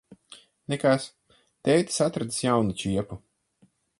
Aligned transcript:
Nekas. 0.71 1.05
Tētis 1.69 2.01
atradis 2.07 2.41
jaunu 2.47 2.79
čiepu. 2.85 3.21